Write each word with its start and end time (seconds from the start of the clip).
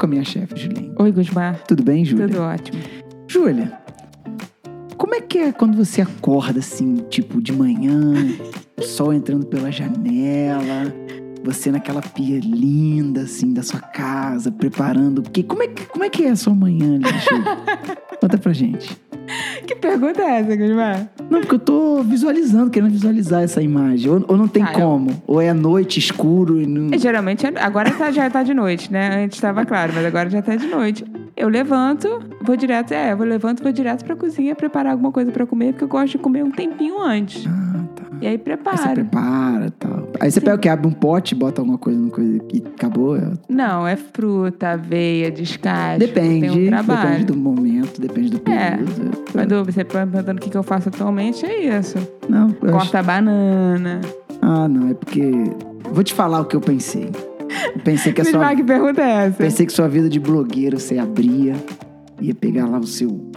com 0.00 0.06
a 0.06 0.08
minha 0.08 0.24
chefe, 0.24 0.56
Julinha. 0.56 0.92
Oi, 0.98 1.12
Gusmar. 1.12 1.62
Tudo 1.68 1.84
bem, 1.84 2.04
Júlia? 2.04 2.26
Tudo 2.26 2.40
ótimo. 2.40 2.78
Júlia, 3.28 3.78
como 4.96 5.14
é 5.14 5.20
que 5.20 5.38
é 5.38 5.52
quando 5.52 5.76
você 5.76 6.00
acorda 6.00 6.58
assim, 6.58 7.04
tipo 7.10 7.40
de 7.40 7.52
manhã, 7.52 8.14
o 8.78 8.82
sol 8.82 9.12
entrando 9.12 9.44
pela 9.46 9.70
janela, 9.70 10.92
você 11.44 11.70
naquela 11.70 12.00
pia 12.00 12.40
linda 12.40 13.22
assim 13.22 13.52
da 13.52 13.62
sua 13.62 13.80
casa, 13.80 14.50
preparando 14.50 15.18
o 15.18 15.22
quê? 15.22 15.42
Como 15.42 15.62
é 15.62 15.68
que, 15.68 15.84
como 15.86 16.02
é, 16.02 16.08
que 16.08 16.24
é 16.24 16.30
a 16.30 16.36
sua 16.36 16.54
manhã, 16.54 16.98
Júlia? 16.98 17.58
Conta 18.20 18.38
pra 18.38 18.52
gente. 18.54 18.98
Pergunta 19.80 20.22
é 20.22 20.40
essa, 20.40 20.56
Gusmar? 20.56 21.08
Não, 21.30 21.40
porque 21.40 21.54
eu 21.54 21.58
tô 21.58 22.02
visualizando, 22.02 22.70
querendo 22.70 22.90
visualizar 22.90 23.42
essa 23.42 23.62
imagem. 23.62 24.10
Ou, 24.10 24.24
ou 24.28 24.36
não 24.36 24.46
tem 24.48 24.62
Ah, 24.62 24.72
eu- 24.72 24.80
como. 24.80 25.22
Ou 25.26 25.40
é 25.40 25.52
noite, 25.52 25.98
escuro 25.98 26.60
e 26.60 26.66
não. 26.66 26.94
É, 26.94 26.98
Geralmente, 26.98 27.46
agora 27.46 27.90
tá- 27.90 28.10
já 28.10 28.28
tá 28.28 28.42
de 28.42 28.52
noite, 28.52 28.92
né? 28.92 29.24
Antes 29.24 29.36
estava 29.38 29.64
claro, 29.64 29.92
mas 29.94 30.04
agora 30.04 30.28
já 30.28 30.42
tá 30.42 30.54
de 30.56 30.66
noite. 30.66 31.04
Eu 31.36 31.48
levanto, 31.48 32.20
vou 32.42 32.56
direto, 32.56 32.92
é, 32.92 33.12
eu 33.12 33.16
vou 33.16 33.26
levanto, 33.26 33.62
vou 33.62 33.72
direto 33.72 34.04
pra 34.04 34.14
cozinha 34.14 34.54
preparar 34.54 34.92
alguma 34.92 35.10
coisa 35.10 35.30
pra 35.32 35.46
comer, 35.46 35.72
porque 35.72 35.84
eu 35.84 35.88
gosto 35.88 36.12
de 36.12 36.18
comer 36.18 36.44
um 36.44 36.50
tempinho 36.50 37.00
antes. 37.00 37.46
Ah, 37.46 37.80
tá. 37.96 38.02
E 38.20 38.26
aí 38.26 38.32
Aí 38.34 38.38
você 38.38 38.88
prepara 38.94 39.66
e 39.66 39.70
tal. 39.70 39.99
Aí 40.18 40.30
você 40.30 40.40
pega 40.40 40.56
o 40.56 40.58
que? 40.58 40.68
Abre 40.68 40.86
um 40.88 40.92
pote, 40.92 41.34
bota 41.34 41.60
alguma 41.60 41.78
coisa 41.78 41.98
no 41.98 42.10
coisa 42.10 42.38
e 42.52 42.62
acabou. 42.74 43.16
É- 43.16 43.32
Não, 43.48 43.86
é 43.86 43.96
fruta, 43.96 44.70
aveia, 44.70 45.30
descasco. 45.30 45.98
Depende. 46.00 46.48
Um 46.50 46.70
depende 46.82 47.24
do 47.26 47.36
momento, 47.36 48.00
depende 48.00 48.30
do 48.30 48.50
É. 48.50 48.70
período. 48.76 49.10
Quando 49.32 49.64
você 49.64 49.84
tá 49.84 50.06
perguntando 50.06 50.38
o 50.38 50.42
que 50.42 50.50
que 50.50 50.56
eu 50.56 50.62
faço 50.62 50.88
atualmente, 50.88 51.46
é 51.46 51.78
isso. 51.78 51.96
Não, 52.28 52.48
eu 52.62 52.68
acho... 52.76 52.78
Corta 52.78 52.98
a 52.98 53.02
banana. 53.02 54.00
Ah, 54.42 54.66
não, 54.68 54.88
é 54.90 54.94
porque. 54.94 55.30
Vou 55.92 56.02
te 56.02 56.12
falar 56.14 56.40
o 56.40 56.44
que 56.44 56.56
eu 56.56 56.60
pensei. 56.60 57.10
Eu 57.74 57.80
pensei 57.82 58.12
que 58.12 58.20
a 58.20 58.24
sua. 58.26 58.54
que 58.54 58.64
pergunta 58.64 59.00
é 59.02 59.26
essa? 59.26 59.36
Pensei 59.36 59.66
que 59.66 59.72
sua 59.72 59.88
vida 59.88 60.08
de 60.08 60.18
blogueira 60.18 60.78
você 60.78 60.98
abria, 60.98 61.54
ia 62.20 62.34
pegar 62.34 62.66
lá 62.66 62.78
o 62.78 62.86
seu. 62.86 63.30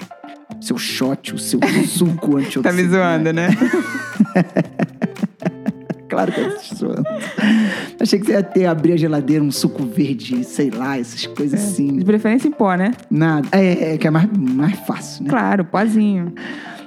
Seu 0.61 0.77
shot, 0.77 1.33
o 1.35 1.37
seu 1.37 1.59
suco 1.85 2.37
antioxidante. 2.37 2.63
Tá 2.63 2.71
me 2.71 2.87
zoando, 2.87 3.33
né? 3.33 3.49
Claro 6.13 6.31
que 6.31 6.39
eu 6.39 6.55
tô 6.55 6.75
zoando. 6.75 7.03
Achei 7.99 8.19
que 8.19 8.25
você 8.27 8.33
ia 8.33 8.43
ter, 8.43 8.65
abrir 8.67 8.93
a 8.93 8.97
geladeira, 8.97 9.43
um 9.43 9.51
suco 9.51 9.83
verde, 9.83 10.43
sei 10.43 10.69
lá, 10.69 10.97
essas 10.97 11.25
coisas 11.25 11.59
assim. 11.59 11.97
De 11.97 12.05
preferência 12.05 12.47
em 12.47 12.51
pó, 12.51 12.75
né? 12.75 12.93
Nada. 13.09 13.47
É, 13.51 13.93
é 13.93 13.97
que 13.97 14.05
é 14.05 14.11
mais, 14.11 14.29
mais 14.31 14.77
fácil, 14.81 15.23
né? 15.23 15.29
Claro, 15.31 15.65
pozinho. 15.65 16.33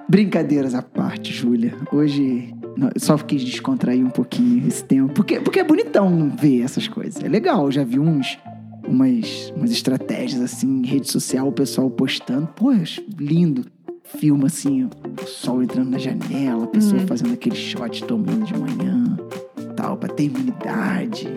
Brincadeiras 0.08 0.76
à 0.76 0.82
parte, 0.82 1.32
Júlia. 1.32 1.74
Hoje 1.90 2.54
só 2.98 3.18
quis 3.18 3.42
descontrair 3.42 4.04
um 4.04 4.10
pouquinho 4.10 4.66
esse 4.68 4.84
tempo. 4.84 5.12
Porque, 5.12 5.40
porque 5.40 5.58
é 5.58 5.64
bonitão 5.64 6.30
ver 6.40 6.62
essas 6.62 6.86
coisas. 6.86 7.20
É 7.20 7.28
legal. 7.28 7.68
Já 7.72 7.82
vi 7.82 7.98
uns, 7.98 8.38
umas, 8.86 9.52
umas 9.56 9.72
estratégias 9.72 10.40
assim 10.40 10.82
em 10.82 10.86
rede 10.86 11.10
social, 11.10 11.48
o 11.48 11.52
pessoal 11.52 11.90
postando. 11.90 12.46
Pô, 12.54 12.72
lindo. 13.18 13.64
Filma 14.04 14.46
assim, 14.46 14.84
o 14.84 15.26
sol 15.26 15.64
entrando 15.64 15.90
na 15.90 15.98
janela, 15.98 16.62
a 16.62 16.68
pessoa 16.68 17.00
fazendo 17.08 17.32
aquele 17.34 17.56
shot 17.56 18.04
tomando 18.04 18.44
de 18.44 18.56
manhã, 18.56 18.95
ter 19.96 20.24
imunidade. 20.24 21.28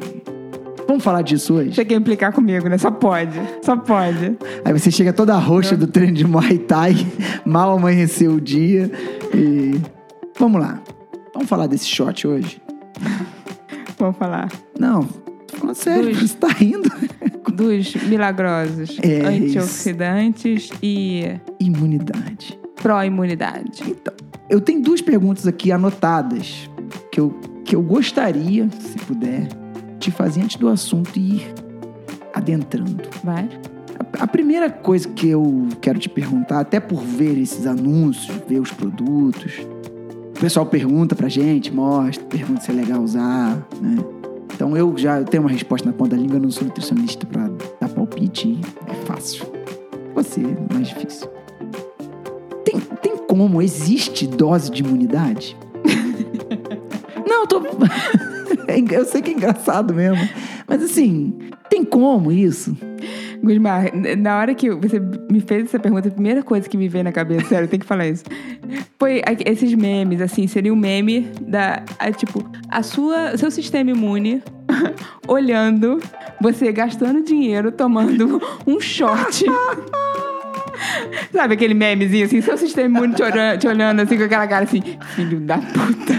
Vamos 0.88 1.04
falar 1.04 1.22
disso 1.22 1.54
hoje? 1.54 1.74
Você 1.76 1.86
quer 1.86 1.96
implicar 1.96 2.34
comigo, 2.34 2.68
né? 2.68 2.78
Só 2.78 2.90
pode. 2.90 3.40
Só 3.62 3.78
pode. 3.78 4.38
Aí 4.66 4.74
você 4.74 4.90
chega 4.90 5.14
toda 5.14 5.36
roxa 5.38 5.78
do 5.78 5.86
treino 5.86 6.14
de 6.14 6.26
Muay 6.26 6.58
Thai, 6.58 6.96
mal 7.46 7.78
amanheceu 7.78 8.34
o 8.34 8.42
dia 8.42 8.92
e... 9.34 9.80
Vamos 10.40 10.60
lá. 10.62 10.82
Vamos 11.34 11.48
falar 11.50 11.68
desse 11.68 11.86
shot 11.86 12.26
hoje? 12.28 12.62
Vamos 14.00 14.18
falar. 14.18 14.50
Não, 14.80 15.04
tô 15.48 15.58
falando 15.58 15.76
sério, 15.76 16.10
Dos- 16.12 16.32
você 16.32 16.38
tá 16.38 16.48
rindo. 16.48 16.90
Dos 17.54 17.94
milagrosos 18.08 18.98
É 19.04 19.26
antioxidantes 19.26 20.70
e 20.82 21.26
Imunidade. 21.60 22.58
pró-imunidade. 22.82 23.84
Então, 23.86 24.14
eu 24.50 24.62
tenho 24.62 24.82
duas 24.82 25.02
perguntas 25.02 25.46
aqui 25.46 25.72
anotadas 25.72 26.70
que 27.12 27.20
eu, 27.20 27.38
que 27.70 27.76
eu 27.76 27.84
gostaria, 27.84 28.68
se 28.80 28.98
puder, 29.06 29.48
te 30.00 30.10
fazer 30.10 30.42
antes 30.42 30.56
do 30.56 30.68
assunto 30.68 31.16
ir 31.20 31.54
adentrando. 32.34 33.04
Vai? 33.24 33.48
A, 34.00 34.24
a 34.24 34.28
primeira 34.28 34.72
coisa 34.72 35.08
que 35.08 35.30
eu 35.30 35.68
quero 35.80 36.00
te 36.00 36.10
perguntar, 36.10 36.62
até 36.62 36.80
por 36.80 37.00
ver 37.00 37.38
esses 37.38 37.68
anúncios, 37.68 38.36
ver 38.48 38.60
os 38.60 38.72
produtos, 38.72 39.60
o 40.36 40.40
pessoal 40.40 40.66
pergunta 40.66 41.16
pra 41.16 41.30
gente, 41.30 41.72
mostra, 41.72 42.26
pergunta 42.26 42.62
se 42.62 42.72
é 42.72 42.74
legal 42.74 43.04
usar, 43.04 43.56
né? 43.80 43.98
Então 44.52 44.76
eu 44.76 44.98
já 44.98 45.24
tenho 45.24 45.44
uma 45.44 45.52
resposta 45.52 45.88
na 45.88 45.94
ponta 45.94 46.16
da 46.16 46.22
língua, 46.22 46.38
eu 46.38 46.42
não 46.42 46.50
sou 46.50 46.64
nutricionista 46.64 47.28
pra 47.28 47.52
dar 47.80 47.90
palpite, 47.90 48.60
é 48.88 48.96
fácil. 49.06 49.46
Você 50.16 50.42
é 50.42 50.74
mais 50.74 50.88
difícil. 50.88 51.28
Tem, 52.66 52.80
tem 52.80 53.16
como? 53.28 53.62
Existe 53.62 54.26
dose 54.26 54.72
de 54.72 54.82
imunidade? 54.82 55.56
Tô. 57.50 57.62
eu 58.96 59.06
sei 59.06 59.22
que 59.22 59.32
é 59.32 59.34
engraçado 59.34 59.94
mesmo. 59.94 60.28
Mas 60.68 60.84
assim, 60.84 61.38
tem 61.70 61.84
como 61.84 62.32
isso? 62.32 62.78
Gusmar, 63.42 63.86
na 64.18 64.38
hora 64.38 64.54
que 64.54 64.70
você 64.70 65.00
me 65.32 65.40
fez 65.40 65.66
essa 65.66 65.80
pergunta, 65.80 66.10
a 66.10 66.12
primeira 66.12 66.44
coisa 66.44 66.68
que 66.68 66.78
me 66.78 66.88
veio 66.90 67.04
na 67.06 67.12
cabeça, 67.12 67.48
sério, 67.48 67.66
eu 67.66 67.70
tenho 67.70 67.82
que 67.82 67.86
falar 67.88 68.08
isso. 68.08 68.24
Foi 69.00 69.22
esses 69.46 69.74
memes, 69.74 70.22
assim, 70.22 70.46
seria 70.46 70.74
um 70.74 70.76
meme 70.76 71.28
da, 71.42 71.84
a, 71.98 72.12
tipo, 72.12 72.46
a 72.70 72.84
sua, 72.84 73.38
seu 73.38 73.50
sistema 73.50 73.92
imune 73.92 74.44
olhando 75.28 76.00
você 76.42 76.72
gastando 76.72 77.24
dinheiro 77.24 77.72
tomando 77.72 78.42
um 78.68 78.80
shot. 78.80 79.46
Sabe 81.34 81.54
aquele 81.54 81.74
memezinho 81.74 82.26
assim, 82.26 82.42
seu 82.42 82.58
sistema 82.58 82.98
imune 82.98 83.14
te, 83.14 83.24
olha- 83.24 83.58
te 83.58 83.68
olhando 83.68 84.02
assim 84.02 84.18
com 84.18 84.24
aquela 84.24 84.48
cara 84.48 84.64
assim, 84.66 84.82
filho 85.16 85.40
da 85.40 85.58
puta. 85.58 86.19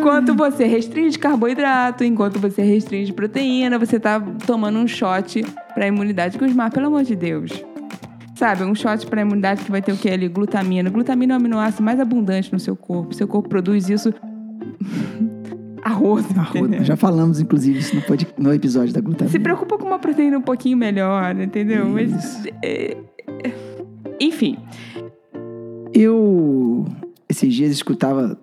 Enquanto 0.00 0.34
você 0.34 0.64
restringe 0.66 1.18
carboidrato, 1.18 2.02
enquanto 2.04 2.38
você 2.38 2.62
restringe 2.62 3.12
proteína, 3.12 3.78
você 3.78 4.00
tá 4.00 4.20
tomando 4.46 4.78
um 4.78 4.86
shot 4.88 5.44
pra 5.74 5.86
imunidade. 5.86 6.38
Gusmar, 6.38 6.72
pelo 6.72 6.86
amor 6.86 7.04
de 7.04 7.14
Deus. 7.14 7.64
Sabe, 8.34 8.64
um 8.64 8.74
shot 8.74 9.06
pra 9.06 9.20
imunidade 9.20 9.62
que 9.64 9.70
vai 9.70 9.82
ter 9.82 9.92
o 9.92 9.96
que 9.96 10.08
ali? 10.08 10.26
Glutamina. 10.28 10.88
Glutamina 10.88 11.34
é 11.34 11.36
o 11.36 11.40
aminoácido 11.40 11.82
mais 11.82 12.00
abundante 12.00 12.50
no 12.52 12.58
seu 12.58 12.74
corpo. 12.74 13.14
Seu 13.14 13.28
corpo 13.28 13.48
produz 13.48 13.88
isso 13.90 14.12
arroz. 15.84 16.24
Arroz, 16.36 16.86
já 16.86 16.96
falamos, 16.96 17.40
inclusive, 17.40 17.78
isso 17.78 17.94
no, 17.94 18.02
pod- 18.02 18.26
no 18.38 18.52
episódio 18.54 18.94
da 18.94 19.00
glutamina. 19.00 19.30
Se 19.30 19.38
preocupa 19.38 19.76
com 19.76 19.86
uma 19.86 19.98
proteína 19.98 20.38
um 20.38 20.42
pouquinho 20.42 20.76
melhor, 20.78 21.38
entendeu? 21.38 21.86
Mas. 21.88 22.10
Isso. 22.12 22.48
é, 22.62 22.96
é, 23.44 23.52
enfim. 24.18 24.56
Eu, 25.92 26.86
esses 27.28 27.52
dias, 27.52 27.72
escutava, 27.72 28.38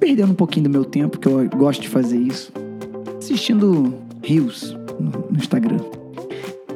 perdendo 0.00 0.32
um 0.32 0.34
pouquinho 0.34 0.64
do 0.64 0.70
meu 0.70 0.84
tempo, 0.84 1.18
que 1.18 1.28
eu 1.28 1.48
gosto 1.50 1.82
de 1.82 1.88
fazer 1.88 2.18
isso, 2.18 2.50
assistindo 3.18 3.94
Rios 4.22 4.74
no, 4.98 5.10
no 5.30 5.38
Instagram. 5.38 5.78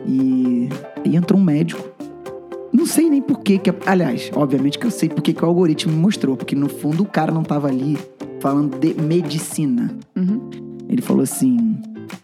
E, 0.07 0.69
e 1.05 1.17
entrou 1.17 1.41
um 1.41 1.45
médico. 1.45 1.83
Não 2.71 2.85
sei 2.85 3.09
nem 3.09 3.23
por 3.23 3.41
que, 3.41 3.57
que. 3.57 3.73
Aliás, 3.87 4.31
obviamente 4.35 4.79
que 4.79 4.87
eu 4.87 4.91
sei 4.91 5.09
porque 5.09 5.33
que 5.33 5.43
o 5.43 5.49
algoritmo 5.49 5.93
me 5.93 5.99
mostrou, 5.99 6.37
porque 6.37 6.55
no 6.55 6.69
fundo 6.69 7.03
o 7.03 7.07
cara 7.07 7.33
não 7.33 7.43
tava 7.43 7.69
ali 7.69 7.97
falando 8.41 8.79
de 8.79 8.93
medicina. 9.01 9.97
Uhum. 10.15 10.51
Ele 10.89 11.01
falou 11.01 11.23
assim: 11.23 11.79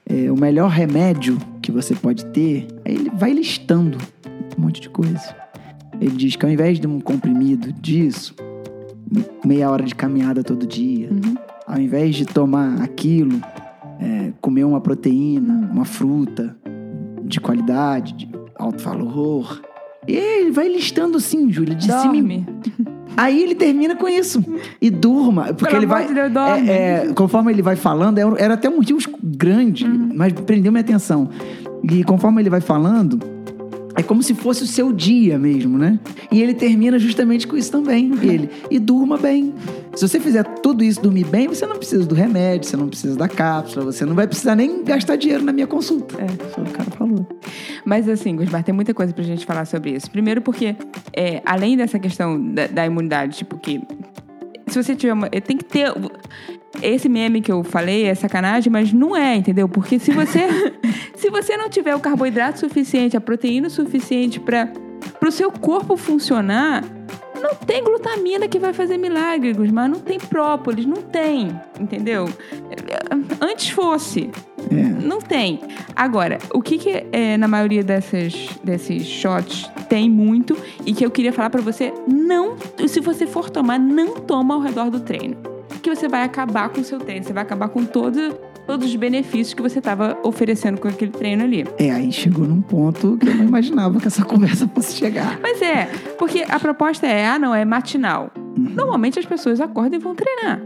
é, 0.05 0.31
o 0.31 0.37
melhor 0.37 0.69
remédio 0.69 1.39
que 1.63 1.73
você 1.73 1.95
pode 1.95 2.27
ter, 2.27 2.67
aí 2.85 2.95
ele 2.95 3.11
vai 3.11 3.33
listando 3.33 3.97
um 4.59 4.63
monte 4.63 4.83
de 4.83 4.91
coisa. 4.91 5.35
Ele 5.99 6.17
diz 6.17 6.37
que 6.37 6.45
ao 6.45 6.51
invés 6.51 6.79
de 6.79 6.87
um 6.87 7.01
comprimido 7.01 7.73
disso, 7.73 8.35
meia 9.45 9.71
hora 9.71 9.85
de 9.85 9.95
caminhada 9.95 10.43
todo 10.43 10.67
dia, 10.67 11.09
Uhum. 11.11 11.35
ao 11.67 11.81
invés 11.81 12.15
de 12.17 12.25
tomar 12.27 12.81
aquilo, 12.83 13.41
é, 14.01 14.33
comer 14.41 14.65
uma 14.65 14.81
proteína, 14.81 15.69
uma 15.73 15.85
fruta 15.85 16.57
de 17.25 17.41
qualidade, 17.41 18.13
de 18.15 18.29
alto 18.57 18.83
valor. 18.83 19.61
E 20.09 20.15
ele 20.17 20.51
vai 20.51 20.67
listando 20.69 21.19
assim, 21.19 21.51
Júlia, 21.53 21.75
de 21.75 21.85
cima 21.85 22.03
Dorme. 22.05 22.47
Aí 23.17 23.43
ele 23.43 23.55
termina 23.55 23.95
com 23.97 24.09
isso. 24.09 24.43
E 24.81 24.89
durma. 24.89 25.47
Porque 25.53 25.65
Pelo 25.67 25.79
ele 25.79 25.87
vai. 25.87 26.07
de 26.07 26.15
Deus, 26.15 26.33
é, 26.69 27.07
é, 27.09 27.13
conforme 27.13 27.53
ele 27.53 27.61
vai 27.61 27.77
falando, 27.77 28.17
era, 28.19 28.35
era 28.39 28.55
até 28.55 28.69
um 28.71 28.77
motivo 28.77 28.99
grande, 29.23 29.85
Uhum. 29.85 30.11
mas 30.15 30.33
prendeu 30.33 30.73
minha 30.73 30.81
atenção. 30.81 31.29
E 31.83 32.03
conforme 32.05 32.41
ele 32.41 32.49
vai 32.51 32.61
falando, 32.61 33.19
é 33.97 34.03
como 34.03 34.23
se 34.23 34.35
fosse 34.35 34.63
o 34.63 34.67
seu 34.67 34.93
dia 34.93 35.39
mesmo, 35.39 35.77
né? 35.77 35.99
E 36.31 36.41
ele 36.41 36.55
termina 36.55 36.99
justamente 36.99 37.47
com 37.47 37.57
isso 37.57 37.71
também. 37.73 38.13
Ele. 38.23 38.51
E 38.71 38.79
durma 38.79 39.17
bem. 39.19 39.53
Se 39.95 40.07
você 40.07 40.21
fizer 40.21 40.45
tudo 40.63 40.85
isso, 40.85 41.01
dormir 41.03 41.25
bem, 41.25 41.49
você 41.49 41.67
não 41.67 41.77
precisa 41.77 42.07
do 42.07 42.15
remédio, 42.15 42.69
você 42.69 42.77
não 42.77 42.89
precisa 42.89 43.17
da 43.17 43.29
cápsula, 43.29 43.85
você 43.85 44.05
não 44.05 44.15
vai 44.15 44.27
precisar 44.27 44.55
nem 44.55 44.85
gastar 44.85 45.17
dinheiro 45.17 45.45
na 45.45 45.53
minha 45.53 45.67
consulta. 45.67 46.17
É. 46.23 46.29
Foi 46.29 46.63
o 46.63 46.67
que 46.67 46.73
o 46.73 46.77
cara 46.77 46.91
falou. 46.93 47.27
Mas 47.85 48.09
assim, 48.09 48.37
Gusmar, 48.37 48.63
tem 48.63 48.75
muita 48.75 48.95
coisa 48.95 49.13
pra 49.13 49.25
gente 49.25 49.45
falar 49.45 49.65
sobre 49.65 49.91
isso. 49.91 50.11
Primeiro 50.11 50.41
porque, 50.41 50.77
é, 51.13 51.43
além 51.45 51.77
dessa 51.77 51.99
questão 51.99 52.41
da, 52.41 52.67
da 52.67 52.87
imunidade, 52.87 53.39
tipo 53.39 53.59
que... 53.59 53.81
Se 54.69 54.81
você 54.81 54.95
tiver 54.95 55.13
uma... 55.13 55.29
Tem 55.29 55.57
que 55.57 55.65
ter... 55.65 55.93
Esse 56.81 57.09
meme 57.09 57.41
que 57.41 57.51
eu 57.51 57.65
falei 57.65 58.05
é 58.05 58.15
sacanagem, 58.15 58.71
mas 58.71 58.93
não 58.93 59.17
é, 59.17 59.35
entendeu? 59.35 59.69
Porque 59.69 59.99
se 59.99 60.13
você... 60.13 60.47
Se 61.31 61.43
você 61.43 61.57
não 61.57 61.69
tiver 61.71 61.95
o 61.95 62.01
carboidrato 62.01 62.59
suficiente, 62.59 63.17
a 63.17 63.21
proteína 63.21 63.71
suficiente 63.71 64.41
para 64.41 64.69
o 65.25 65.31
seu 65.31 65.53
corpo 65.53 65.97
funcionar, 65.97 66.83
não 67.41 67.55
tem 67.55 67.85
glutamina 67.85 68.49
que 68.49 68.59
vai 68.59 68.73
fazer 68.73 68.97
milagre, 68.97 69.55
mas 69.73 69.89
não 69.89 70.01
tem 70.01 70.19
própolis, 70.19 70.85
não 70.85 70.97
tem, 70.97 71.49
entendeu? 71.79 72.29
Antes 73.41 73.71
fosse. 73.71 74.29
É. 74.73 74.75
Não 74.75 75.21
tem. 75.21 75.61
Agora, 75.95 76.37
o 76.53 76.61
que, 76.61 76.77
que 76.79 77.07
é, 77.13 77.37
na 77.37 77.47
maioria 77.47 77.85
dessas, 77.85 78.49
desses 78.65 79.07
shots 79.07 79.71
tem 79.89 80.11
muito 80.11 80.57
e 80.85 80.93
que 80.93 81.07
eu 81.07 81.13
queria 81.13 81.33
falar 81.33 81.51
para 81.51 81.63
você, 81.63 81.95
não, 82.09 82.57
se 82.89 82.99
você 82.99 83.25
for 83.25 83.51
tomar, 83.51 83.79
não 83.79 84.17
toma 84.17 84.55
ao 84.55 84.61
redor 84.61 84.91
do 84.91 84.99
treino. 84.99 85.60
Que 85.83 85.95
você 85.95 86.09
vai 86.09 86.23
acabar 86.23 86.69
com 86.69 86.81
o 86.81 86.85
seu 86.85 86.99
treino, 86.99 87.25
você 87.25 87.33
vai 87.33 87.43
acabar 87.43 87.69
com 87.69 87.85
todo, 87.85 88.35
todos 88.67 88.89
os 88.89 88.97
benefícios 88.97 89.55
que 89.55 89.63
você 89.63 89.79
estava 89.79 90.19
oferecendo 90.23 90.79
com 90.81 90.89
aquele 90.89 91.11
treino 91.11 91.45
ali. 91.45 91.67
É, 91.79 91.91
aí 91.91 92.13
chegou 92.13 92.47
num 92.47 92.61
ponto 92.61 93.17
que 93.17 93.29
eu 93.29 93.35
não 93.35 93.45
imaginava 93.45 93.99
que 93.99 94.07
essa 94.07 94.25
conversa 94.27 94.69
fosse 94.69 94.97
chegar. 94.97 95.39
Mas 95.41 95.61
é, 95.63 95.87
porque 96.19 96.45
a 96.49 96.59
proposta 96.59 97.07
é, 97.07 97.27
ah, 97.27 97.39
não, 97.39 97.55
é 97.55 97.65
matinal. 97.65 98.31
Normalmente 98.57 99.19
as 99.19 99.27
pessoas 99.27 99.61
acordam 99.61 99.99
e 99.99 100.03
vão 100.03 100.15
treinar. 100.15 100.61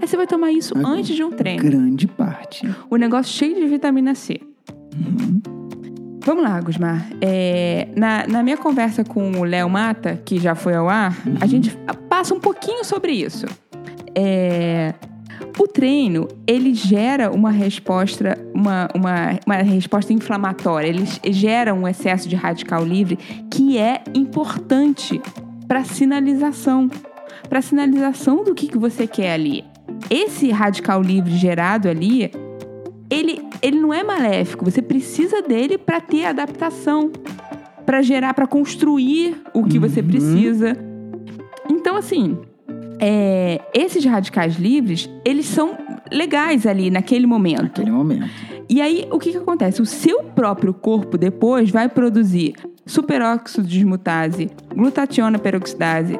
Aí 0.00 0.06
você 0.08 0.16
vai 0.16 0.26
tomar 0.26 0.50
isso 0.52 0.74
antes 0.76 1.14
de 1.14 1.22
um 1.22 1.30
treino. 1.30 1.62
Grande 1.62 2.06
parte. 2.06 2.68
O 2.90 2.96
negócio 2.96 3.32
cheio 3.32 3.54
de 3.54 3.66
vitamina 3.66 4.14
C. 4.14 4.40
Vamos 6.24 6.44
lá, 6.44 6.60
Gusmar. 6.60 7.08
É, 7.20 7.88
na, 7.96 8.26
na 8.28 8.42
minha 8.42 8.56
conversa 8.56 9.04
com 9.04 9.32
o 9.32 9.44
Léo 9.44 9.68
Mata, 9.68 10.20
que 10.24 10.38
já 10.38 10.54
foi 10.54 10.74
ao 10.74 10.88
ar, 10.88 11.16
a 11.40 11.46
gente 11.46 11.76
passa 12.08 12.32
um 12.32 12.40
pouquinho 12.40 12.84
sobre 12.84 13.12
isso. 13.12 13.46
É, 14.14 14.94
o 15.58 15.66
treino, 15.66 16.28
ele 16.46 16.74
gera 16.74 17.30
uma 17.30 17.50
resposta, 17.50 18.38
uma, 18.54 18.88
uma, 18.94 19.38
uma 19.46 19.56
resposta 19.56 20.12
inflamatória. 20.12 20.88
Ele 20.88 21.04
gera 21.30 21.74
um 21.74 21.86
excesso 21.86 22.28
de 22.28 22.36
radical 22.36 22.84
livre 22.84 23.18
que 23.50 23.78
é 23.78 24.02
importante 24.14 25.20
para 25.66 25.84
sinalização. 25.84 26.90
Para 27.48 27.60
sinalização 27.60 28.44
do 28.44 28.54
que, 28.54 28.68
que 28.68 28.78
você 28.78 29.06
quer 29.06 29.32
ali. 29.32 29.64
Esse 30.08 30.50
radical 30.50 31.02
livre 31.02 31.32
gerado 31.36 31.88
ali, 31.88 32.30
ele, 33.10 33.42
ele 33.60 33.78
não 33.78 33.92
é 33.92 34.02
maléfico. 34.02 34.64
Você 34.64 34.80
precisa 34.80 35.42
dele 35.42 35.76
para 35.76 36.00
ter 36.00 36.24
adaptação, 36.24 37.10
para 37.84 38.00
gerar, 38.00 38.32
para 38.32 38.46
construir 38.46 39.36
o 39.52 39.64
que 39.64 39.78
você 39.78 40.00
Uhum. 40.00 40.06
precisa. 40.06 40.76
Então, 41.68 41.96
assim, 41.96 42.38
é, 43.04 43.60
esses 43.74 44.04
radicais 44.04 44.54
livres, 44.54 45.10
eles 45.24 45.46
são 45.46 45.76
legais 46.10 46.66
ali 46.68 46.88
naquele 46.88 47.26
momento. 47.26 47.62
Naquele 47.62 47.90
momento. 47.90 48.30
E 48.68 48.80
aí, 48.80 49.08
o 49.10 49.18
que, 49.18 49.32
que 49.32 49.36
acontece? 49.38 49.82
O 49.82 49.86
seu 49.86 50.22
próprio 50.22 50.72
corpo 50.72 51.18
depois 51.18 51.68
vai 51.68 51.88
produzir 51.88 52.54
superóxido 52.86 53.66
de 53.66 53.74
dismutase, 53.74 54.50
glutationa 54.74 55.38
peroxidase, 55.38 56.18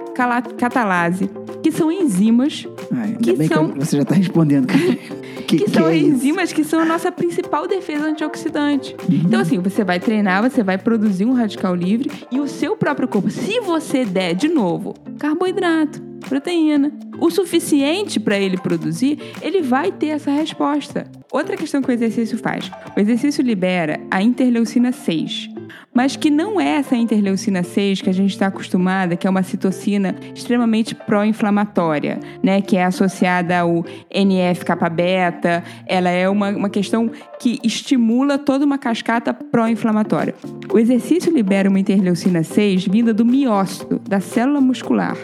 catalase, 0.58 1.30
que 1.62 1.70
são 1.72 1.90
enzimas 1.90 2.66
Ai, 2.92 3.10
ainda 3.10 3.18
Que 3.18 3.46
são- 3.48 3.68
que 3.70 3.78
você 3.78 3.96
já 3.96 4.04
tá 4.04 4.14
respondendo. 4.14 4.66
que, 4.66 4.96
que, 5.46 5.56
que 5.64 5.70
são 5.70 5.88
é 5.88 5.96
isso? 5.96 6.08
enzimas 6.08 6.52
que 6.52 6.64
são 6.64 6.80
a 6.80 6.84
nossa 6.84 7.10
principal 7.12 7.66
defesa 7.68 8.06
antioxidante. 8.06 8.94
Uhum. 9.08 9.22
Então, 9.24 9.40
assim, 9.40 9.58
você 9.60 9.82
vai 9.84 9.98
treinar, 10.00 10.42
você 10.48 10.62
vai 10.62 10.78
produzir 10.78 11.24
um 11.24 11.32
radical 11.32 11.74
livre 11.74 12.10
e 12.30 12.38
o 12.40 12.46
seu 12.48 12.76
próprio 12.76 13.06
corpo, 13.08 13.30
se 13.30 13.60
você 13.60 14.04
der, 14.04 14.34
de 14.34 14.48
novo, 14.48 14.94
carboidrato, 15.18 16.11
proteína, 16.32 16.90
o 17.20 17.30
suficiente 17.30 18.18
para 18.18 18.38
ele 18.38 18.56
produzir, 18.56 19.18
ele 19.42 19.60
vai 19.60 19.92
ter 19.92 20.06
essa 20.06 20.30
resposta. 20.30 21.06
Outra 21.30 21.58
questão 21.58 21.82
que 21.82 21.90
o 21.90 21.92
exercício 21.92 22.38
faz: 22.38 22.70
o 22.96 23.00
exercício 23.00 23.44
libera 23.44 24.00
a 24.10 24.22
interleucina 24.22 24.92
6. 24.92 25.50
Mas 25.94 26.16
que 26.16 26.30
não 26.30 26.58
é 26.58 26.76
essa 26.76 26.96
interleucina 26.96 27.62
6 27.62 28.00
que 28.00 28.08
a 28.08 28.14
gente 28.14 28.30
está 28.30 28.46
acostumada, 28.46 29.14
que 29.14 29.26
é 29.26 29.30
uma 29.30 29.42
citocina 29.42 30.14
extremamente 30.34 30.94
pró-inflamatória, 30.94 32.18
né? 32.42 32.62
Que 32.62 32.78
é 32.78 32.84
associada 32.84 33.58
ao 33.58 33.84
NF-kappa-beta. 34.10 35.62
Ela 35.86 36.08
é 36.08 36.28
uma, 36.28 36.48
uma 36.50 36.70
questão 36.70 37.10
que 37.38 37.58
estimula 37.62 38.38
toda 38.38 38.64
uma 38.64 38.78
cascata 38.78 39.34
pró-inflamatória. 39.34 40.34
O 40.72 40.78
exercício 40.78 41.32
libera 41.32 41.68
uma 41.68 41.80
interleucina 41.80 42.42
6 42.42 42.86
vinda 42.86 43.12
do 43.12 43.24
miócito, 43.24 43.98
da 44.08 44.20
célula 44.20 44.60
muscular, 44.60 45.16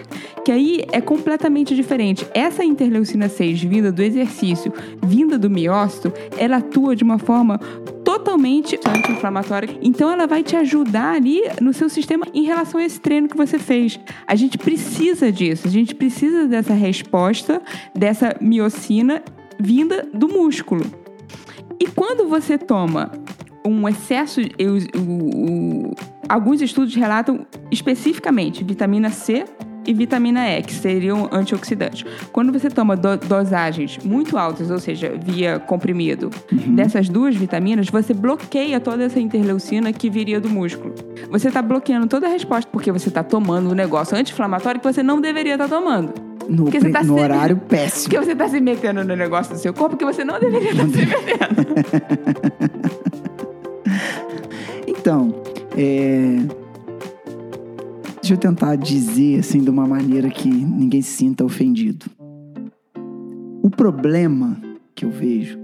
que 0.49 0.53
aí 0.53 0.83
é 0.93 0.99
completamente 1.03 1.77
diferente. 1.77 2.27
Essa 2.33 2.65
interleucina 2.65 3.29
6 3.29 3.63
vinda 3.65 3.93
do 3.93 4.03
exercício, 4.03 4.73
vinda 5.05 5.39
do 5.39 5.51
miócito, 5.51 6.11
ela 6.39 6.57
atua 6.57 6.97
de 6.97 7.05
uma 7.05 7.19
forma 7.19 7.59
totalmente 8.03 8.81
anti-inflamatória. 8.83 9.69
Então 9.83 10.11
ela 10.11 10.27
vai 10.27 10.43
te 10.43 10.57
ajudar 10.57 11.17
ali 11.17 11.43
no 11.61 11.75
seu 11.75 11.91
sistema 11.91 12.27
em 12.33 12.45
relação 12.45 12.81
a 12.81 12.85
esse 12.87 12.99
treino 12.99 13.29
que 13.29 13.37
você 13.37 13.59
fez. 13.59 14.01
A 14.27 14.35
gente 14.35 14.57
precisa 14.57 15.31
disso, 15.31 15.69
a 15.69 15.71
gente 15.71 15.95
precisa 15.95 16.47
dessa 16.47 16.73
resposta, 16.73 17.61
dessa 17.95 18.35
miocina 18.41 19.23
vinda 19.61 20.09
do 20.15 20.29
músculo. 20.29 20.87
E 21.79 21.87
quando 21.89 22.27
você 22.27 22.57
toma 22.57 23.13
um 23.67 23.87
excesso, 23.87 24.41
eu- 24.59 24.79
o- 24.97 25.89
o- 25.91 25.95
alguns 26.27 26.63
estudos 26.63 26.95
relatam 26.95 27.47
especificamente 27.71 28.65
vitamina 28.65 29.11
C 29.11 29.45
e 29.89 29.95
vitamina 29.95 30.47
E, 30.49 30.63
que 30.63 30.75
seriam 30.75 31.29
antioxidantes. 31.33 32.05
Quando 32.31 32.53
você 32.53 32.69
toma 32.69 32.95
do- 32.97 33.17
dosagens 33.17 33.99
muito 34.05 34.37
altas, 34.37 34.71
ou 34.71 34.79
seja, 34.79 35.15
via 35.25 35.59
comprimido, 35.59 36.31
dessas 36.69 37.09
duas 37.09 37.35
vitaminas, 37.35 37.89
você 37.89 38.13
bloqueia 38.13 38.79
toda 38.79 39.05
essa 39.05 39.19
interleucina 39.19 39.93
que 39.93 40.11
viria 40.11 40.39
do 40.41 40.49
músculo. 40.51 40.95
Você 41.31 41.49
está 41.49 41.63
bloqueando 41.63 42.07
toda 42.07 42.27
a 42.27 42.31
resposta, 42.31 42.69
porque 42.71 42.93
você 42.93 43.09
está 43.09 43.23
tomando 43.23 43.71
um 43.71 43.75
negócio 43.75 44.17
anti-inflamatório 44.17 44.81
que 44.81 44.87
você 44.93 45.03
não 45.03 45.21
deveria 45.21 45.55
estar 45.55 45.69
tomando. 45.69 46.13
No, 46.49 46.71
tá 46.71 46.79
no 46.81 46.91
sendo- 46.93 47.15
horário 47.17 47.57
péssimo. 47.69 48.05
Porque 48.15 48.25
você 48.27 48.33
está 48.33 48.49
se 48.49 48.61
metendo 48.61 49.05
no 49.05 49.17
negócio 49.17 49.55
do 49.55 49.59
seu 49.61 49.73
corpo 49.75 49.97
que 49.97 50.05
você 50.05 50.25
não 50.25 50.39
deveria 50.39 50.71
estar 50.73 50.87
se 50.89 50.97
metendo. 50.99 51.69
Então, 54.87 55.35
é... 55.77 56.39
deixa 58.29 58.35
eu 58.47 58.51
tentar 58.51 58.77
dizer 58.77 59.39
assim 59.41 59.63
de 59.65 59.71
uma 59.71 59.87
maneira 59.87 60.29
que 60.29 60.51
ninguém 60.51 61.01
se 61.01 61.13
sinta 61.13 61.43
ofendido. 61.47 62.05
O 63.63 63.71
problema 63.71 64.61
que 64.95 65.07
eu 65.07 65.11
vejo 65.11 65.59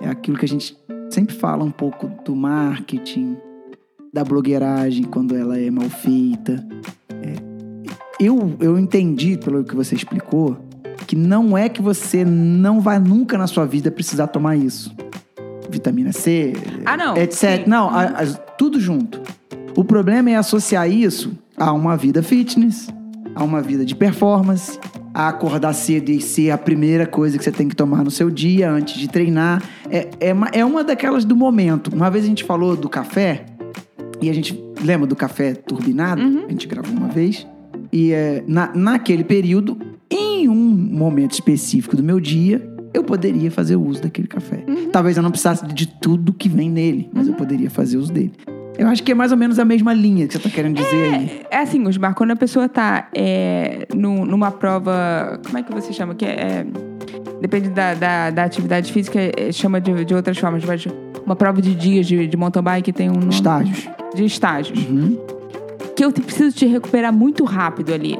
é 0.00 0.08
aquilo 0.08 0.38
que 0.38 0.46
a 0.46 0.48
gente 0.48 0.74
sempre 1.10 1.34
fala 1.34 1.62
um 1.62 1.70
pouco 1.70 2.10
do 2.24 2.34
marketing, 2.34 3.36
da 4.10 4.24
blogueiragem 4.24 5.04
quando 5.04 5.36
ela 5.36 5.58
é 5.60 5.70
mal 5.70 5.90
feita. 5.90 6.66
É, 7.10 7.34
eu, 8.18 8.56
eu 8.58 8.78
entendi, 8.78 9.36
pelo 9.36 9.62
que 9.62 9.76
você 9.76 9.94
explicou, 9.94 10.56
que 11.06 11.14
não 11.14 11.58
é 11.58 11.68
que 11.68 11.82
você 11.82 12.24
não 12.24 12.80
vai 12.80 12.98
nunca 12.98 13.36
na 13.36 13.46
sua 13.46 13.66
vida 13.66 13.90
precisar 13.90 14.28
tomar 14.28 14.56
isso. 14.56 14.96
Vitamina 15.68 16.12
C, 16.12 16.54
Ah, 16.86 16.96
não. 16.96 17.14
etc. 17.18 17.64
Sim. 17.64 17.68
Não, 17.70 17.90
a- 17.90 18.04
as- 18.22 18.40
tudo 18.56 18.80
junto. 18.80 19.20
O 19.76 19.84
problema 19.84 20.30
é 20.30 20.36
associar 20.36 20.90
isso 20.90 21.36
a 21.58 21.72
uma 21.72 21.96
vida 21.96 22.22
fitness, 22.22 22.88
a 23.34 23.44
uma 23.44 23.60
vida 23.60 23.84
de 23.84 23.94
performance, 23.94 24.78
a 25.12 25.28
acordar 25.28 25.72
cedo 25.72 26.10
e 26.10 26.20
ser 26.20 26.50
a 26.50 26.58
primeira 26.58 27.06
coisa 27.06 27.36
que 27.36 27.44
você 27.44 27.52
tem 27.52 27.68
que 27.68 27.76
tomar 27.76 28.04
no 28.04 28.10
seu 28.10 28.30
dia 28.30 28.70
antes 28.70 28.98
de 28.98 29.08
treinar. 29.08 29.62
É, 29.90 30.08
é, 30.20 30.32
uma, 30.32 30.48
é 30.48 30.64
uma 30.64 30.84
daquelas 30.84 31.24
do 31.24 31.34
momento. 31.34 31.94
Uma 31.94 32.10
vez 32.10 32.24
a 32.24 32.28
gente 32.28 32.44
falou 32.44 32.76
do 32.76 32.88
café, 32.88 33.44
e 34.20 34.28
a 34.28 34.32
gente 34.32 34.58
lembra 34.82 35.06
do 35.06 35.16
café 35.16 35.54
turbinado? 35.54 36.20
A 36.46 36.50
gente 36.50 36.66
gravou 36.66 36.96
uma 36.96 37.08
vez. 37.08 37.46
E 37.92 38.12
é, 38.12 38.42
na, 38.46 38.72
naquele 38.74 39.24
período, 39.24 39.78
em 40.10 40.48
um 40.48 40.54
momento 40.54 41.32
específico 41.32 41.96
do 41.96 42.02
meu 42.02 42.18
dia, 42.20 42.62
eu 42.92 43.04
poderia 43.04 43.50
fazer 43.50 43.76
uso 43.76 44.02
daquele 44.02 44.26
café. 44.26 44.64
Talvez 44.92 45.16
eu 45.16 45.22
não 45.22 45.30
precisasse 45.30 45.64
de 45.66 45.86
tudo 45.86 46.32
que 46.32 46.48
vem 46.48 46.70
nele, 46.70 47.08
mas 47.12 47.28
eu 47.28 47.34
poderia 47.34 47.70
fazer 47.70 47.96
uso 47.96 48.12
dele. 48.12 48.32
Eu 48.78 48.86
acho 48.86 49.02
que 49.02 49.10
é 49.10 49.14
mais 49.14 49.32
ou 49.32 49.36
menos 49.38 49.58
a 49.58 49.64
mesma 49.64 49.92
linha 49.92 50.26
que 50.28 50.34
você 50.34 50.38
tá 50.38 50.48
querendo 50.48 50.76
dizer 50.76 51.14
aí. 51.14 51.42
É 51.50 51.58
assim, 51.58 51.84
Osmar, 51.86 52.14
quando 52.14 52.30
a 52.30 52.36
pessoa 52.36 52.68
tá 52.68 53.08
é, 53.12 53.86
nu- 53.94 54.24
numa 54.24 54.52
prova. 54.52 55.40
Como 55.44 55.58
é 55.58 55.62
que 55.64 55.72
você 55.72 55.92
chama? 55.92 56.14
Que 56.14 56.24
é, 56.24 56.28
é, 56.30 56.66
depende 57.40 57.70
da, 57.70 57.94
da, 57.94 58.30
da 58.30 58.44
atividade 58.44 58.92
física, 58.92 59.18
é, 59.36 59.50
chama 59.50 59.80
de, 59.80 60.04
de 60.04 60.14
outras 60.14 60.38
formas. 60.38 60.64
Mas 60.64 60.86
uma 61.26 61.34
prova 61.34 61.60
de 61.60 61.74
dias 61.74 62.06
de, 62.06 62.26
de 62.28 62.36
mountain 62.36 62.62
bike 62.62 62.92
tem 62.92 63.10
um 63.10 63.14
nome. 63.14 63.34
Estágios. 63.34 63.88
De 64.14 64.24
estágios. 64.24 64.78
Uhum. 64.88 65.18
Que 65.96 66.04
eu 66.04 66.12
te- 66.12 66.20
preciso 66.20 66.56
te 66.56 66.64
recuperar 66.66 67.12
muito 67.12 67.44
rápido 67.44 67.92
ali. 67.92 68.16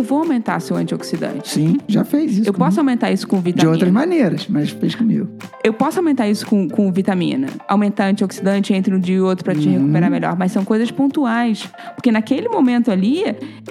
Eu 0.00 0.04
vou 0.04 0.20
aumentar 0.20 0.58
seu 0.60 0.76
antioxidante. 0.78 1.46
Sim, 1.50 1.76
já 1.86 2.06
fez 2.06 2.38
isso. 2.38 2.48
Eu 2.48 2.54
posso 2.54 2.76
comigo. 2.76 2.80
aumentar 2.80 3.12
isso 3.12 3.28
com 3.28 3.36
De 3.36 3.42
vitamina. 3.42 3.70
outras 3.72 3.92
maneiras, 3.92 4.46
mas 4.48 4.70
fez 4.70 4.94
comigo. 4.94 5.28
Eu 5.62 5.74
posso 5.74 5.98
aumentar 5.98 6.26
isso 6.26 6.46
com, 6.46 6.66
com 6.70 6.90
vitamina. 6.90 7.48
Aumentar 7.68 8.06
antioxidante 8.06 8.72
entre 8.72 8.94
um 8.94 8.98
dia 8.98 9.16
e 9.16 9.20
outro 9.20 9.44
pra 9.44 9.54
te 9.54 9.68
Uhum. 9.68 9.74
recuperar 9.80 10.10
melhor. 10.10 10.38
Mas 10.38 10.52
são 10.52 10.64
coisas 10.64 10.90
pontuais. 10.90 11.68
Porque 11.94 12.10
naquele 12.10 12.48
momento 12.48 12.90
ali, 12.90 13.22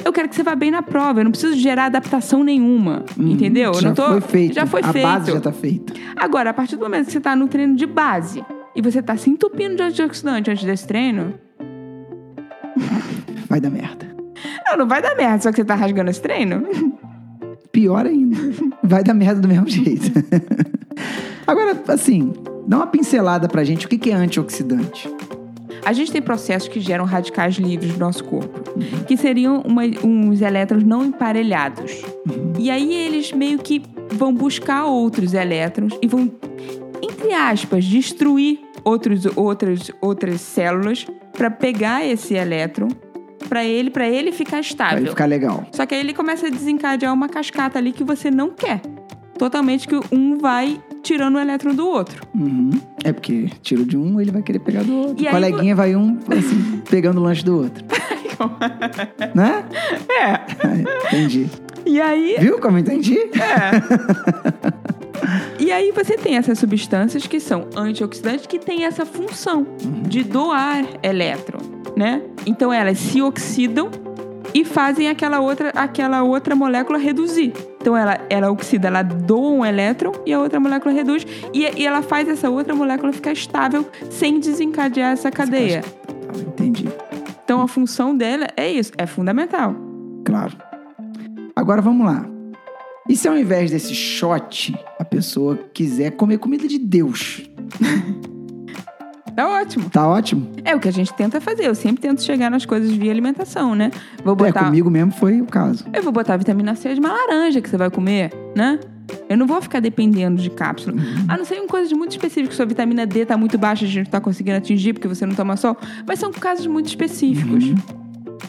eu 0.06 0.14
quero 0.14 0.30
que 0.30 0.36
você 0.36 0.44
vá 0.44 0.54
bem 0.54 0.70
na 0.70 0.84
prova. 0.84 1.22
Eu 1.22 1.24
não 1.24 1.32
preciso 1.32 1.58
gerar 1.58 1.86
adaptação 1.86 2.44
nenhuma. 2.44 3.04
Entendeu? 3.18 3.72
Uhum. 3.72 3.82
já 3.82 3.88
não 3.88 3.96
tô, 3.96 4.06
foi 4.08 4.22
feito. 4.22 4.54
Já 4.54 4.68
foi 4.68 4.82
a 4.84 4.94
feito. 4.94 5.04
base 5.04 5.32
já 5.32 5.42
tá 5.42 5.52
feita. 5.52 5.94
Agora, 6.16 6.52
a 6.52 6.54
partir 6.54 6.76
do 6.76 6.84
momento 6.84 7.08
que 7.08 7.12
você 7.12 7.20
tá 7.20 7.36
no 7.36 7.48
treino 7.48 7.76
de 7.76 7.88
base 7.88 8.46
e 8.76 8.84
você 8.84 9.02
tá 9.02 9.18
se 9.18 9.32
entupindo 9.32 9.76
de 9.78 9.82
antioxidante 9.82 10.52
antes 10.52 10.64
desse 10.64 10.86
treino, 10.86 11.34
Vai 13.50 13.60
dar 13.60 13.72
merda. 13.72 14.08
Não, 14.72 14.78
não 14.80 14.88
vai 14.88 15.02
dar 15.02 15.16
merda, 15.16 15.42
só 15.42 15.50
que 15.52 15.58
você 15.58 15.66
tá 15.66 15.76
rasgando 15.76 16.10
esse 16.10 16.22
treino. 16.22 16.66
Pior 17.72 18.06
ainda. 18.06 18.38
Vai 18.84 19.04
dar 19.04 19.14
merda 19.14 19.40
do 19.42 19.48
mesmo 19.48 19.68
jeito. 19.70 20.12
Agora, 21.46 21.82
assim, 21.88 22.34
dá 22.68 22.78
uma 22.78 22.88
pincelada 22.88 23.48
pra 23.48 23.64
gente. 23.64 23.86
O 23.86 23.90
que 23.90 24.10
é 24.10 24.14
antioxidante? 24.14 25.10
A 25.86 25.94
gente 25.94 26.12
tem 26.12 26.22
processos 26.22 26.68
que 26.68 26.80
geram 26.80 27.06
radicais 27.06 27.56
livres 27.56 27.94
no 27.94 28.00
nosso 28.00 28.24
corpo, 28.24 28.60
que 29.08 29.16
seriam 29.16 29.62
uma- 29.62 29.84
uns 30.04 30.42
elétrons 30.42 30.84
não 30.84 31.06
emparelhados. 31.06 32.02
E 32.58 32.70
aí 32.70 32.94
eles 32.94 33.32
meio 33.32 33.58
que 33.60 33.82
vão 34.12 34.34
buscar 34.34 34.86
outros 34.86 35.34
elétrons 35.34 35.98
e 36.02 36.08
vão, 36.08 36.30
entre 37.02 37.32
aspas, 37.34 37.86
destruir 37.86 38.60
outros, 38.84 39.26
outras, 39.36 39.90
outras 40.02 40.42
células 40.42 41.08
para 41.34 41.50
pegar 41.50 42.06
esse 42.06 42.34
elétron 42.34 42.90
para 43.48 43.64
ele, 43.64 43.90
para 43.90 44.08
ele 44.08 44.32
ficar 44.32 44.52
Pra 44.52 44.60
estável. 44.62 44.98
ele 45.00 45.10
ficar 45.10 45.26
legal. 45.26 45.66
Só 45.72 45.86
que 45.86 45.94
aí 45.96 46.02
ele 46.02 46.14
começa 46.14 46.48
a 46.48 46.50
desencadear 46.50 47.14
uma 47.14 47.30
cascata 47.30 47.78
ali 47.80 47.92
que 47.92 48.04
você 48.04 48.30
não 48.30 48.50
quer. 48.52 48.82
Totalmente 49.38 49.88
que 49.88 49.96
um 50.14 50.38
vai 50.38 50.82
tirando 51.02 51.36
o 51.36 51.40
elétron 51.40 51.74
do 51.74 51.88
outro. 51.88 52.28
Uhum. 52.36 52.72
É 53.06 53.14
porque 53.14 53.50
tiro 53.62 53.86
de 53.86 53.96
um, 53.98 54.20
ele 54.20 54.32
vai 54.32 54.42
querer 54.42 54.60
pegar 54.60 54.84
do 54.84 54.94
outro. 54.98 55.16
E 55.24 55.26
O 55.26 55.28
aí 55.28 55.34
coleguinha 55.34 55.76
vai 55.76 55.96
um, 55.96 56.18
assim, 56.30 56.82
pegando 56.90 57.22
o 57.22 57.24
lanche 57.24 57.44
do 57.46 57.58
outro. 57.58 57.86
né? 59.34 59.64
É. 60.10 61.08
Entendi. 61.08 61.48
E 61.86 62.00
aí 62.02 62.36
Viu 62.40 62.60
como 62.60 62.78
eu 62.78 62.82
entendi? 62.82 63.18
E 65.70 65.72
aí 65.72 65.92
você 65.92 66.18
tem 66.18 66.36
essas 66.36 66.58
substâncias 66.58 67.28
que 67.28 67.40
são 67.40 67.68
antioxidantes 67.76 68.48
que 68.48 68.58
têm 68.58 68.86
essa 68.86 69.06
função 69.06 69.68
de 70.08 70.24
doar 70.24 70.84
elétron, 71.04 71.60
né? 71.96 72.24
Então 72.44 72.74
elas 72.74 72.98
se 72.98 73.22
oxidam 73.22 73.92
e 74.52 74.66
fazem 74.66 75.10
aquela 75.10 75.40
outra, 75.40 75.70
aquela 75.76 76.24
outra 76.24 76.56
molécula 76.56 76.98
reduzir. 76.98 77.54
Então 77.80 77.96
ela, 77.96 78.20
ela 78.32 78.50
oxida, 78.50 78.88
ela 78.88 79.04
doa 79.04 79.52
um 79.52 79.64
elétron 79.64 80.12
e 80.26 80.34
a 80.34 80.40
outra 80.40 80.60
molécula 80.60 80.92
reduz 80.92 81.24
e, 81.54 81.60
e 81.80 81.86
ela 81.86 82.02
faz 82.02 82.28
essa 82.28 82.50
outra 82.50 82.74
molécula 82.74 83.14
ficar 83.14 83.34
estável 83.34 83.88
sem 84.10 84.40
desencadear 84.40 85.12
essa 85.12 85.30
cadeia. 85.30 85.84
Tá, 85.84 86.40
Entendi. 86.40 86.90
Então 87.44 87.62
a 87.62 87.68
função 87.68 88.18
dela 88.18 88.48
é 88.58 88.72
isso, 88.72 88.92
é 88.98 89.06
fundamental. 89.06 89.76
Claro. 90.26 90.58
Agora 91.56 91.80
vamos 91.80 92.08
lá. 92.08 92.39
E 93.10 93.16
se 93.16 93.28
ao 93.28 93.36
invés 93.36 93.72
desse 93.72 93.96
shot, 93.96 94.74
a 95.00 95.04
pessoa 95.04 95.58
quiser 95.74 96.12
comer 96.12 96.38
comida 96.38 96.68
de 96.68 96.78
Deus? 96.78 97.42
Tá 99.36 99.48
ótimo. 99.48 99.90
Tá 99.90 100.08
ótimo? 100.08 100.48
É 100.64 100.76
o 100.76 100.80
que 100.80 100.88
a 100.88 100.92
gente 100.92 101.12
tenta 101.14 101.42
fazer. 101.42 101.66
Eu 101.66 101.74
sempre 101.74 102.02
tento 102.02 102.22
chegar 102.22 102.52
nas 102.52 102.66
coisas 102.66 102.92
via 102.92 103.12
alimentação, 103.12 103.74
né? 103.74 103.90
Vou 104.24 104.34
É, 104.34 104.38
botar 104.38 104.66
comigo 104.66 104.90
mesmo 104.92 105.12
foi 105.12 105.42
o 105.42 105.46
caso. 105.46 105.86
Eu 105.92 106.04
vou 106.04 106.12
botar 106.12 106.36
a 106.36 106.38
vitamina 106.38 106.76
C 106.76 106.94
de 106.94 107.00
uma 107.00 107.12
laranja 107.12 107.60
que 107.62 107.70
você 107.70 107.78
vai 107.78 107.90
comer, 107.90 108.32
né? 108.56 108.80
Eu 109.28 109.38
não 109.38 109.48
vou 109.48 109.60
ficar 109.60 109.80
dependendo 109.80 110.40
de 110.40 110.50
cápsula. 110.52 110.96
A 111.28 111.36
não 111.36 111.46
ser 111.46 111.56
em 111.56 111.66
coisas 111.66 111.92
muito 111.94 112.12
específicas. 112.12 112.56
Sua 112.56 112.66
vitamina 112.66 113.08
D 113.08 113.26
tá 113.26 113.36
muito 113.36 113.58
baixa, 113.58 113.86
a 113.86 113.88
gente 113.88 114.06
não 114.06 114.12
tá 114.12 114.22
conseguindo 114.22 114.58
atingir 114.58 114.94
porque 114.94 115.08
você 115.08 115.26
não 115.26 115.34
toma 115.34 115.58
sol. 115.58 115.76
Mas 116.06 116.20
são 116.20 116.32
casos 116.32 116.68
muito 116.68 116.88
específicos. 116.88 117.64
Uhum. 117.64 117.76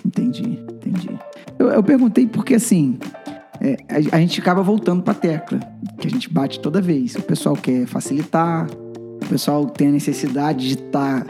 Entendi, 0.04 0.58
entendi. 0.70 1.10
Eu, 1.58 1.68
eu 1.68 1.82
perguntei 1.82 2.26
porque, 2.26 2.54
assim, 2.54 2.98
é, 3.60 3.76
a, 3.88 4.16
a 4.16 4.20
gente 4.20 4.40
acaba 4.40 4.62
voltando 4.62 5.02
pra 5.02 5.14
tecla, 5.14 5.60
que 5.98 6.06
a 6.06 6.10
gente 6.10 6.32
bate 6.32 6.60
toda 6.60 6.80
vez. 6.80 7.14
O 7.14 7.22
pessoal 7.22 7.54
quer 7.54 7.86
facilitar, 7.86 8.66
o 8.70 9.26
pessoal 9.28 9.66
tem 9.66 9.88
a 9.88 9.92
necessidade 9.92 10.68
de 10.68 10.74
estar 10.74 11.26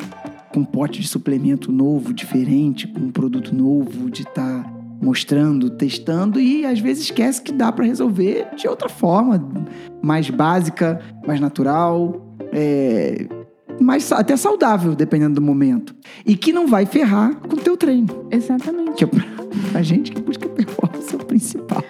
com 0.52 0.60
um 0.60 0.64
pote 0.64 1.00
de 1.00 1.08
suplemento 1.08 1.70
novo, 1.70 2.12
diferente, 2.12 2.86
com 2.86 3.00
um 3.00 3.10
produto 3.10 3.54
novo, 3.54 4.10
de 4.10 4.22
estar 4.22 4.80
mostrando, 5.00 5.70
testando 5.70 6.38
e 6.38 6.66
às 6.66 6.78
vezes 6.78 7.04
esquece 7.04 7.40
que 7.40 7.52
dá 7.52 7.72
pra 7.72 7.84
resolver 7.84 8.48
de 8.54 8.68
outra 8.68 8.88
forma, 8.88 9.42
mais 10.02 10.28
básica, 10.28 11.00
mais 11.26 11.40
natural, 11.40 12.36
é, 12.52 13.26
mais 13.80 14.12
até 14.12 14.36
saudável, 14.36 14.94
dependendo 14.94 15.36
do 15.36 15.42
momento. 15.42 15.94
E 16.26 16.36
que 16.36 16.52
não 16.52 16.66
vai 16.66 16.84
ferrar 16.84 17.34
com 17.36 17.56
o 17.56 17.58
teu 17.58 17.76
treino. 17.76 18.26
Exatamente. 18.30 18.92
Que 18.92 19.04
é 19.04 19.06
pra, 19.06 19.24
pra 19.72 19.82
gente 19.82 20.12
que 20.12 20.20
busca 20.20 20.48
performance 20.48 21.14
é 21.14 21.16
o 21.16 21.24
principal. 21.24 21.84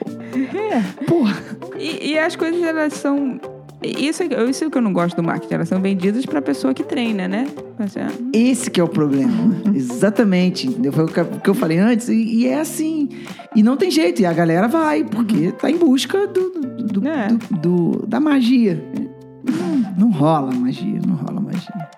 Porra. 1.07 1.37
E, 1.79 2.13
e 2.13 2.19
as 2.19 2.37
coisas, 2.37 2.63
elas 2.63 2.95
são. 2.95 3.41
Isso, 3.83 4.23
é- 4.23 4.45
isso 4.51 4.69
que 4.71 4.77
eu 4.77 4.83
não 4.83 4.93
gosto 4.93 5.17
do 5.17 5.23
marketing. 5.23 5.55
Elas 5.55 5.69
são 5.69 5.81
vendidas 5.81 6.27
pra 6.27 6.43
pessoa 6.43 6.75
que 6.75 6.83
treina, 6.85 7.27
né? 7.27 7.47
Ah, 7.79 7.85
Esse 8.33 8.71
que 8.71 8.79
é 8.79 8.85
o 8.85 8.89
problema. 8.89 9.33
Exatamente. 9.75 10.69
Entendeu? 10.69 10.93
Foi 10.93 11.05
o 11.05 11.09
que- 11.09 11.49
eu 11.51 11.55
falei 11.55 11.79
antes. 11.79 12.09
E, 12.09 12.15
e 12.41 12.47
é 12.47 12.61
assim. 12.61 13.09
E 13.57 13.63
não 13.63 13.77
tem 13.79 13.91
jeito. 13.91 14.21
E 14.21 14.27
a 14.27 14.33
galera 14.35 14.69
vai, 14.69 15.03
porque 15.05 15.51
tá 15.53 15.71
em 15.71 15.79
busca 15.79 16.27
do, 16.27 16.51
do- 16.51 17.01
do- 17.01 17.09
É. 17.09 17.29
do- 17.63 18.05
da 18.07 18.21
magia. 18.21 18.83
Não, 19.43 19.95
não 20.07 20.11
rola 20.13 20.53
magia, 20.53 21.01
não 21.07 21.15
rola 21.17 21.41
magia. 21.41 21.89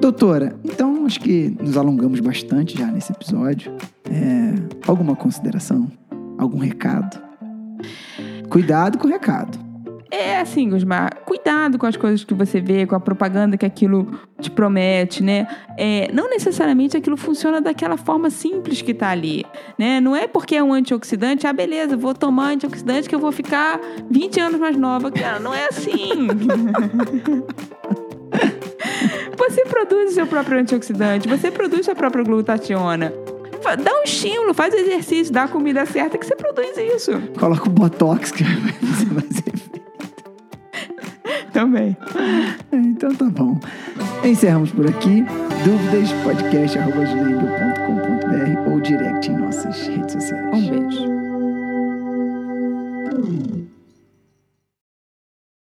Doutora, 0.00 0.56
então 0.64 1.04
acho 1.04 1.20
que 1.20 1.54
nos 1.60 1.76
alongamos 1.76 2.20
bastante 2.20 2.78
já 2.78 2.86
nesse 2.86 3.12
episódio. 3.12 3.72
É, 4.10 4.54
alguma 4.86 5.14
consideração? 5.16 5.90
Algum 6.38 6.58
recado? 6.58 7.20
Cuidado 8.48 8.98
com 8.98 9.06
o 9.06 9.10
recado. 9.10 9.68
É 10.10 10.40
assim, 10.40 10.70
Gusmar, 10.70 11.18
cuidado 11.26 11.76
com 11.76 11.84
as 11.84 11.94
coisas 11.94 12.24
que 12.24 12.32
você 12.32 12.62
vê, 12.62 12.86
com 12.86 12.94
a 12.94 13.00
propaganda 13.00 13.58
que 13.58 13.66
aquilo 13.66 14.18
te 14.40 14.50
promete, 14.50 15.22
né? 15.22 15.46
É, 15.76 16.10
não 16.14 16.30
necessariamente 16.30 16.96
aquilo 16.96 17.16
funciona 17.16 17.60
daquela 17.60 17.98
forma 17.98 18.30
simples 18.30 18.80
que 18.80 18.94
tá 18.94 19.10
ali, 19.10 19.44
né? 19.78 20.00
Não 20.00 20.16
é 20.16 20.26
porque 20.26 20.56
é 20.56 20.62
um 20.62 20.72
antioxidante, 20.72 21.46
ah, 21.46 21.52
beleza, 21.52 21.94
vou 21.94 22.14
tomar 22.14 22.52
antioxidante 22.52 23.06
que 23.06 23.14
eu 23.14 23.20
vou 23.20 23.32
ficar 23.32 23.78
20 24.10 24.40
anos 24.40 24.58
mais 24.58 24.78
nova. 24.78 25.10
Cara, 25.10 25.38
não 25.38 25.52
é 25.52 25.68
assim. 25.68 26.26
você 29.36 29.66
produz 29.66 30.12
o 30.12 30.14
seu 30.14 30.26
próprio 30.26 30.58
antioxidante, 30.58 31.28
você 31.28 31.50
produz 31.50 31.84
sua 31.84 31.94
própria 31.94 32.24
glutationa 32.24 33.12
dá 33.76 34.00
um 34.00 34.02
estímulo, 34.02 34.54
faz 34.54 34.74
exercício, 34.74 35.32
dá 35.32 35.44
a 35.44 35.48
comida 35.48 35.84
certa 35.86 36.18
que 36.18 36.26
você 36.26 36.36
produz 36.36 36.76
isso. 36.76 37.12
Coloca 37.38 37.66
o 37.66 37.70
botox 37.70 38.32
que 38.32 38.44
vai 38.44 38.72
fazer 38.72 39.48
efeito. 39.48 39.80
Também. 41.52 41.96
Então 42.72 43.14
tá 43.14 43.26
bom. 43.26 43.58
Encerramos 44.24 44.70
por 44.70 44.88
aqui. 44.88 45.24
Dúvidas, 45.64 46.12
podcast 46.22 46.78
ou 48.78 48.80
direct 48.80 49.30
em 49.30 49.36
nossas 49.36 49.86
redes 49.88 50.12
sociais. 50.12 50.54
Um 50.54 50.68
beijo. 50.68 51.18